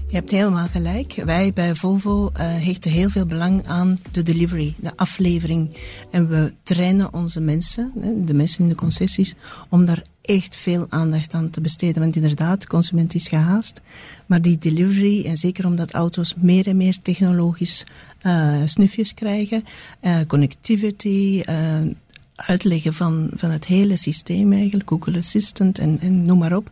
Je 0.08 0.16
hebt 0.16 0.32
helemaal 0.32 0.68
gelijk. 0.68 1.14
Wij 1.26 1.54
bij 1.54 1.76
Volvo 1.76 2.26
uh, 2.26 2.32
hechten 2.40 2.92
heel 2.92 3.10
veel 3.10 3.26
belang 3.26 3.66
aan 3.66 4.00
de 4.12 4.24
delivery, 4.24 4.74
de 4.78 4.92
aflevering. 4.96 5.78
En 6.12 6.28
we 6.30 6.54
trainen 6.64 7.14
onze 7.14 7.40
mensen, 7.40 7.92
de 8.26 8.34
mensen 8.34 8.60
in 8.60 8.70
de 8.70 8.76
concessies, 8.76 9.36
om 9.70 9.86
daar 9.86 10.02
echt 10.22 10.56
veel 10.56 10.86
aandacht 10.90 11.34
aan 11.34 11.50
te 11.50 11.62
besteden. 11.62 12.02
Want 12.02 12.16
inderdaad, 12.16 12.62
de 12.62 12.68
consument 12.68 13.16
is 13.16 13.28
gehaast. 13.28 13.82
Maar 14.26 14.42
die 14.42 14.58
delivery, 14.58 15.26
en 15.26 15.38
zeker 15.38 15.66
omdat 15.66 15.92
auto's 15.92 16.34
meer 16.38 16.68
en 16.68 16.78
meer 16.78 17.00
technologisch 17.02 17.84
snufjes 18.66 19.14
krijgen, 19.14 19.64
uh, 20.02 20.18
connectivity, 20.28 21.44
uitleggen 22.36 22.94
van, 22.94 23.30
van 23.34 23.50
het 23.50 23.66
hele 23.66 23.96
systeem 23.96 24.54
eigenlijk, 24.54 24.90
Google 24.90 25.18
Assistant 25.18 25.80
en, 25.80 26.00
en 26.02 26.26
noem 26.26 26.38
maar 26.38 26.56
op, 26.56 26.70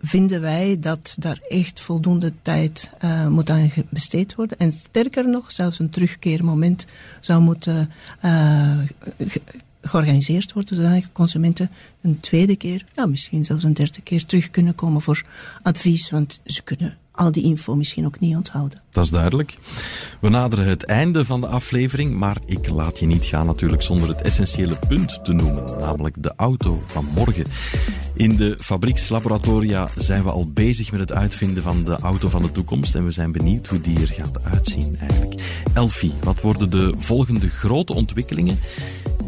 vinden 0.00 0.40
wij 0.40 0.78
dat 0.80 1.16
daar 1.18 1.40
echt 1.48 1.80
voldoende 1.80 2.32
tijd 2.42 2.90
uh, 3.04 3.28
moet 3.28 3.50
aan 3.50 3.72
besteed 3.90 4.34
worden. 4.34 4.58
En 4.58 4.72
sterker 4.72 5.28
nog, 5.28 5.52
zelfs 5.52 5.78
een 5.78 5.90
terugkeermoment 5.90 6.86
zou 7.20 7.42
moeten 7.42 7.90
georganiseerd 9.82 10.52
worden, 10.52 10.76
zodat 10.76 11.12
consumenten 11.12 11.70
een 12.00 12.20
tweede 12.20 12.56
keer, 12.56 12.84
ja, 12.94 13.06
misschien 13.06 13.44
zelfs 13.44 13.62
een 13.62 13.74
derde 13.74 14.00
keer 14.00 14.24
terug 14.24 14.50
kunnen 14.50 14.74
komen 14.74 15.02
voor 15.02 15.22
advies, 15.62 16.10
want 16.10 16.40
ze 16.44 16.62
kunnen 16.62 16.96
al 17.18 17.32
die 17.32 17.42
info 17.42 17.74
misschien 17.74 18.06
ook 18.06 18.20
niet 18.20 18.36
onthouden. 18.36 18.82
Dat 18.90 19.04
is 19.04 19.10
duidelijk. 19.10 19.56
We 20.20 20.28
naderen 20.28 20.66
het 20.66 20.84
einde 20.84 21.24
van 21.24 21.40
de 21.40 21.46
aflevering, 21.46 22.14
maar 22.14 22.36
ik 22.46 22.68
laat 22.68 22.98
je 22.98 23.06
niet 23.06 23.24
gaan 23.24 23.46
natuurlijk 23.46 23.82
zonder 23.82 24.08
het 24.08 24.22
essentiële 24.22 24.78
punt 24.88 25.24
te 25.24 25.32
noemen, 25.32 25.64
namelijk 25.80 26.22
de 26.22 26.32
auto 26.36 26.82
van 26.86 27.06
morgen. 27.14 27.44
In 28.14 28.36
de 28.36 28.56
fabriekslaboratoria 28.60 29.88
zijn 29.94 30.22
we 30.22 30.30
al 30.30 30.50
bezig 30.52 30.90
met 30.90 31.00
het 31.00 31.12
uitvinden 31.12 31.62
van 31.62 31.84
de 31.84 31.98
auto 31.98 32.28
van 32.28 32.42
de 32.42 32.50
toekomst 32.50 32.94
en 32.94 33.04
we 33.04 33.10
zijn 33.10 33.32
benieuwd 33.32 33.66
hoe 33.66 33.80
die 33.80 34.00
er 34.00 34.12
gaat 34.12 34.44
uitzien 34.44 34.96
eigenlijk. 34.98 35.40
Elfie, 35.74 36.12
wat 36.22 36.40
worden 36.40 36.70
de 36.70 36.94
volgende 36.96 37.48
grote 37.48 37.94
ontwikkelingen 37.94 38.58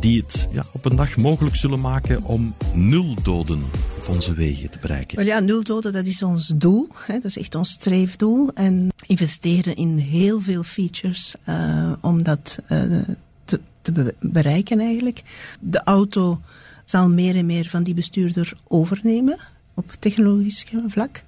die 0.01 0.21
het 0.21 0.49
ja, 0.53 0.65
op 0.73 0.85
een 0.85 0.97
dag 0.97 1.17
mogelijk 1.17 1.57
zullen 1.57 1.81
maken 1.81 2.25
om 2.25 2.55
nul 2.75 3.15
doden 3.23 3.63
onze 4.11 4.35
wegen 4.35 4.71
te 4.71 4.79
bereiken? 4.79 5.17
Wel 5.17 5.27
ja, 5.27 5.39
nul 5.39 5.63
doden, 5.63 5.93
dat 5.93 6.07
is 6.07 6.23
ons 6.23 6.53
doel. 6.55 6.89
Hè, 7.07 7.15
dat 7.15 7.25
is 7.25 7.39
echt 7.39 7.55
ons 7.55 7.71
streefdoel. 7.71 8.51
En 8.55 8.89
investeren 9.07 9.77
in 9.77 9.99
heel 9.99 10.41
veel 10.41 10.63
features 10.63 11.35
uh, 11.49 11.93
om 12.01 12.23
dat 12.23 12.59
uh, 12.69 12.99
te, 13.45 13.61
te 13.81 14.15
bereiken 14.21 14.81
eigenlijk. 14.81 15.23
De 15.61 15.83
auto 15.83 16.41
zal 16.85 17.11
meer 17.11 17.37
en 17.37 17.47
meer 17.47 17.67
van 17.67 17.83
die 17.83 17.95
bestuurder 17.95 18.53
overnemen 18.69 19.39
op 19.75 19.93
technologisch 19.99 20.67
vlak. 20.87 21.23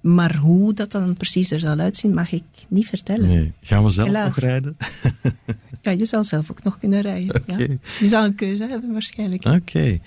Maar 0.00 0.36
hoe 0.36 0.74
dat 0.74 0.92
dan 0.92 1.16
precies 1.16 1.50
er 1.50 1.58
zal 1.58 1.78
uitzien, 1.78 2.14
mag 2.14 2.32
ik 2.32 2.42
niet 2.68 2.86
vertellen. 2.86 3.28
Nee. 3.28 3.52
Gaan 3.60 3.84
we 3.84 3.90
zelf 3.90 4.10
nog 4.10 4.38
rijden? 4.38 4.76
ja, 5.82 5.90
je 5.90 6.06
zal 6.06 6.24
zelf 6.24 6.50
ook 6.50 6.62
nog 6.62 6.78
kunnen 6.78 7.00
rijden. 7.00 7.42
Ja. 7.46 7.58
Je 7.98 8.08
zal 8.08 8.24
een 8.24 8.34
keuze 8.34 8.66
hebben 8.66 8.92
waarschijnlijk. 8.92 9.44
Oké. 9.44 9.98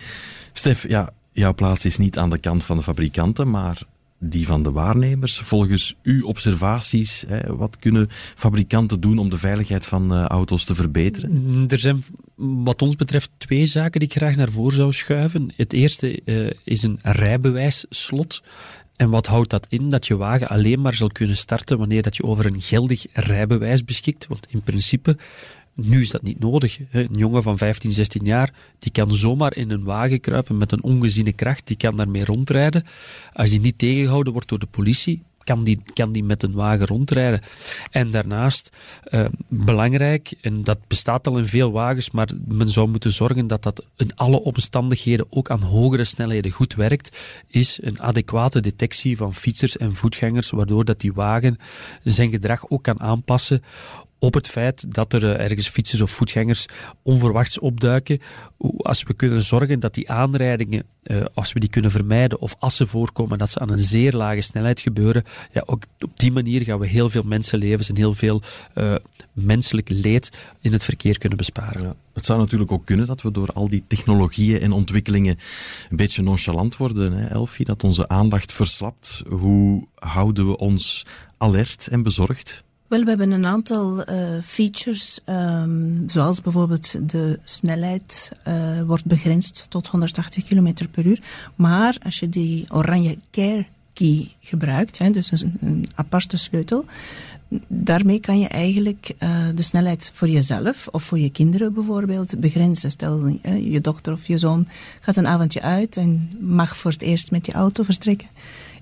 Stef, 0.53 0.88
ja, 0.88 1.09
jouw 1.31 1.53
plaats 1.53 1.85
is 1.85 1.97
niet 1.97 2.17
aan 2.17 2.29
de 2.29 2.38
kant 2.38 2.63
van 2.63 2.77
de 2.77 2.83
fabrikanten, 2.83 3.50
maar 3.50 3.81
die 4.23 4.45
van 4.45 4.63
de 4.63 4.71
waarnemers. 4.71 5.38
Volgens 5.38 5.95
uw 6.03 6.25
observaties, 6.25 7.23
hè, 7.27 7.55
wat 7.55 7.77
kunnen 7.79 8.07
fabrikanten 8.35 9.00
doen 9.00 9.17
om 9.17 9.29
de 9.29 9.38
veiligheid 9.38 9.85
van 9.85 10.13
uh, 10.13 10.25
auto's 10.25 10.63
te 10.63 10.75
verbeteren? 10.75 11.31
Mm, 11.31 11.65
er 11.67 11.79
zijn 11.79 12.03
wat 12.35 12.81
ons 12.81 12.95
betreft 12.95 13.29
twee 13.38 13.65
zaken 13.65 14.00
die 14.00 14.09
ik 14.09 14.15
graag 14.15 14.35
naar 14.35 14.51
voren 14.51 14.75
zou 14.75 14.91
schuiven. 14.91 15.53
Het 15.55 15.73
eerste 15.73 16.21
uh, 16.25 16.50
is 16.63 16.83
een 16.83 17.00
rijbewijsslot. 17.01 18.41
En 18.95 19.09
wat 19.09 19.27
houdt 19.27 19.50
dat 19.50 19.67
in? 19.69 19.89
Dat 19.89 20.07
je 20.07 20.17
wagen 20.17 20.50
alleen 20.50 20.81
maar 20.81 20.93
zal 20.93 21.07
kunnen 21.07 21.38
starten 21.38 21.77
wanneer 21.77 22.01
dat 22.01 22.17
je 22.17 22.23
over 22.23 22.45
een 22.45 22.61
geldig 22.61 23.05
rijbewijs 23.13 23.83
beschikt. 23.83 24.27
Want 24.27 24.47
in 24.50 24.61
principe 24.61 25.17
nu 25.83 26.01
is 26.01 26.09
dat 26.09 26.21
niet 26.21 26.39
nodig. 26.39 26.79
Een 26.91 27.09
jongen 27.11 27.43
van 27.43 27.57
15, 27.57 27.91
16 27.91 28.25
jaar, 28.25 28.53
die 28.79 28.91
kan 28.91 29.11
zomaar 29.11 29.55
in 29.55 29.71
een 29.71 29.83
wagen 29.83 30.19
kruipen 30.19 30.57
met 30.57 30.71
een 30.71 30.83
ongeziene 30.83 31.33
kracht, 31.33 31.67
die 31.67 31.77
kan 31.77 31.95
daarmee 31.95 32.25
rondrijden. 32.25 32.83
Als 33.31 33.50
die 33.50 33.59
niet 33.59 33.77
tegengehouden 33.77 34.33
wordt 34.33 34.50
door 34.50 34.59
de 34.59 34.65
politie, 34.65 35.21
kan 35.43 35.63
die, 35.63 35.79
kan 35.93 36.11
die 36.11 36.23
met 36.23 36.43
een 36.43 36.51
wagen 36.51 36.85
rondrijden. 36.85 37.41
En 37.91 38.11
daarnaast, 38.11 38.77
eh, 39.03 39.25
belangrijk, 39.47 40.33
en 40.41 40.63
dat 40.63 40.88
bestaat 40.88 41.27
al 41.27 41.38
in 41.38 41.45
veel 41.45 41.71
wagens, 41.71 42.11
maar 42.11 42.29
men 42.47 42.69
zou 42.69 42.88
moeten 42.88 43.11
zorgen 43.11 43.47
dat 43.47 43.63
dat 43.63 43.83
in 43.95 44.15
alle 44.15 44.41
omstandigheden 44.41 45.25
ook 45.29 45.50
aan 45.50 45.61
hogere 45.61 46.03
snelheden 46.03 46.51
goed 46.51 46.75
werkt, 46.75 47.41
is 47.47 47.79
een 47.81 48.01
adequate 48.01 48.59
detectie 48.59 49.17
van 49.17 49.33
fietsers 49.33 49.77
en 49.77 49.93
voetgangers, 49.93 50.50
waardoor 50.50 50.85
dat 50.85 51.00
die 51.00 51.13
wagen 51.13 51.57
zijn 52.03 52.29
gedrag 52.29 52.69
ook 52.69 52.83
kan 52.83 53.00
aanpassen 53.00 53.61
op 54.21 54.33
het 54.33 54.47
feit 54.47 54.93
dat 54.93 55.13
er 55.13 55.25
eh, 55.25 55.43
ergens 55.43 55.69
fietsers 55.69 56.01
of 56.01 56.11
voetgangers 56.11 56.65
onverwachts 57.01 57.59
opduiken. 57.59 58.19
Als 58.77 59.03
we 59.03 59.13
kunnen 59.13 59.41
zorgen 59.41 59.79
dat 59.79 59.93
die 59.93 60.09
aanrijdingen, 60.09 60.85
eh, 61.03 61.25
als 61.33 61.53
we 61.53 61.59
die 61.59 61.69
kunnen 61.69 61.91
vermijden 61.91 62.39
of 62.39 62.55
als 62.59 62.75
ze 62.75 62.85
voorkomen, 62.85 63.37
dat 63.37 63.49
ze 63.49 63.59
aan 63.59 63.71
een 63.71 63.79
zeer 63.79 64.13
lage 64.13 64.41
snelheid 64.41 64.79
gebeuren, 64.79 65.23
ja, 65.51 65.63
ook 65.65 65.83
op 65.99 66.19
die 66.19 66.31
manier 66.31 66.61
gaan 66.61 66.79
we 66.79 66.87
heel 66.87 67.09
veel 67.09 67.23
mensenlevens 67.23 67.89
en 67.89 67.95
heel 67.95 68.13
veel 68.13 68.41
uh, 68.75 68.95
menselijk 69.33 69.89
leed 69.89 70.49
in 70.59 70.73
het 70.73 70.83
verkeer 70.83 71.17
kunnen 71.17 71.37
besparen. 71.37 71.81
Ja. 71.81 71.93
Het 72.13 72.25
zou 72.25 72.39
natuurlijk 72.39 72.71
ook 72.71 72.85
kunnen 72.85 73.07
dat 73.07 73.21
we 73.21 73.31
door 73.31 73.49
al 73.53 73.69
die 73.69 73.83
technologieën 73.87 74.59
en 74.59 74.71
ontwikkelingen 74.71 75.37
een 75.89 75.97
beetje 75.97 76.21
nonchalant 76.21 76.77
worden, 76.77 77.13
hè, 77.13 77.27
Elfie, 77.27 77.65
dat 77.65 77.83
onze 77.83 78.07
aandacht 78.07 78.53
verslapt. 78.53 79.23
Hoe 79.29 79.87
houden 79.95 80.47
we 80.47 80.57
ons 80.57 81.05
alert 81.37 81.87
en 81.87 82.03
bezorgd? 82.03 82.63
Wel, 82.91 83.03
we 83.03 83.10
hebben 83.10 83.31
een 83.31 83.45
aantal 83.45 84.10
uh, 84.10 84.41
features, 84.43 85.19
um, 85.25 86.03
zoals 86.07 86.41
bijvoorbeeld 86.41 87.10
de 87.12 87.39
snelheid 87.43 88.31
uh, 88.48 88.81
wordt 88.81 89.05
begrensd 89.05 89.65
tot 89.69 89.88
180 89.88 90.43
km 90.43 90.74
per 90.91 91.05
uur. 91.05 91.21
Maar 91.55 91.98
als 92.03 92.19
je 92.19 92.29
die 92.29 92.65
oranje 92.69 93.17
care 93.31 93.65
key 93.93 94.27
gebruikt, 94.39 94.98
hè, 94.98 95.10
dus 95.10 95.31
een, 95.31 95.86
aparte 95.95 96.38
sleutel, 96.38 96.86
daarmee 97.67 98.19
kan 98.19 98.39
je 98.39 98.48
eigenlijk 98.48 99.13
uh, 99.19 99.29
de 99.55 99.62
snelheid 99.62 100.12
voor 100.13 100.27
jezelf 100.27 100.88
of 100.88 101.03
voor 101.03 101.19
je 101.19 101.29
kinderen 101.29 101.74
bijvoorbeeld 101.74 102.39
begrenzen. 102.39 102.91
Stel, 102.91 103.27
je 103.60 103.81
dochter 103.81 104.13
of 104.13 104.27
je 104.27 104.38
zoon 104.38 104.67
gaat 105.00 105.17
een 105.17 105.27
avondje 105.27 105.62
uit 105.62 105.98
en 105.98 106.29
mag 106.39 106.77
voor 106.77 106.91
het 106.91 107.01
eerst 107.01 107.31
met 107.31 107.45
je 107.45 107.51
auto 107.51 107.83
vertrekken. 107.83 108.27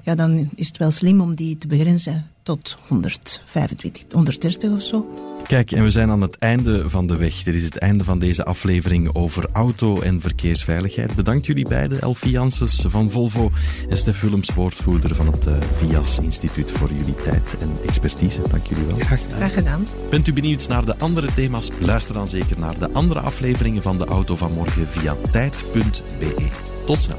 Ja, 0.02 0.16
dan 0.16 0.50
is 0.56 0.68
het 0.68 0.78
wel 0.78 0.92
slim 0.92 1.22
om 1.22 1.36
die 1.36 1.58
te 1.58 1.68
begrenzen 1.68 2.28
tot 2.44 2.78
125, 2.88 4.04
130 4.12 4.72
of 4.72 4.82
zo. 4.82 5.08
Kijk, 5.48 5.72
en 5.72 5.84
we 5.84 5.90
zijn 5.90 6.10
aan 6.10 6.22
het 6.22 6.38
einde 6.38 6.90
van 6.90 7.08
de 7.08 7.16
weg. 7.16 7.44
Dit 7.44 7.56
is 7.56 7.64
het 7.64 7.78
einde 7.78 8.04
van 8.04 8.20
deze 8.20 8.44
aflevering 8.44 9.16
over 9.16 9.50
auto- 9.54 10.02
en 10.02 10.22
verkeersveiligheid. 10.22 11.16
Bedankt 11.16 11.46
jullie 11.46 11.68
beiden, 11.68 12.02
Elfie 12.02 12.32
Janssens 12.32 12.84
van 12.88 13.10
Volvo 13.10 13.52
en 13.90 13.98
Stef 13.98 14.22
Willems, 14.22 14.54
woordvoerder 14.54 15.16
van 15.16 15.32
het 15.32 15.48
uh, 15.48 15.54
VIAS 15.74 16.20
Instituut, 16.20 16.72
voor 16.72 16.90
jullie 16.94 17.16
tijd 17.16 17.58
en 17.60 17.70
expertise. 17.88 18.42
Dank 18.50 18.68
jullie 18.68 18.86
wel. 18.86 18.98
Graag 18.98 19.22
gedaan. 19.22 19.38
Graag 19.38 19.54
gedaan. 19.54 19.88
Bent 20.10 20.28
u 20.28 20.34
benieuwd 20.34 20.68
naar 20.68 20.86
de 20.86 20.98
andere 20.98 21.34
thema's? 21.34 21.70
Luister 21.80 22.14
dan 22.14 22.28
zeker 22.28 22.60
naar 22.60 22.80
de 22.80 22.92
andere 22.94 23.20
afleveringen 23.20 23.82
van 23.82 23.98
de 23.98 24.06
Auto 24.06 24.36
van 24.36 24.54
Morgen 24.54 24.88
via 24.88 25.16
tijd.be. 25.32 26.50
Tot 26.86 27.02
snel. 27.02 27.18